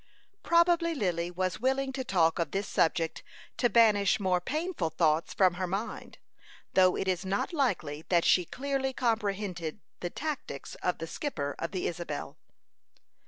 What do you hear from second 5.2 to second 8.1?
from her mind, though it is not likely